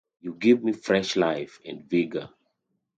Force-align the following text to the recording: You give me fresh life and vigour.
You 0.19 0.33
give 0.33 0.63
me 0.63 0.71
fresh 0.73 1.15
life 1.15 1.59
and 1.63 1.87
vigour. 1.87 2.31